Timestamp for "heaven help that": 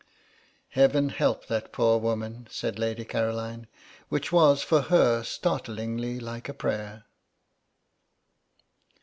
0.69-1.71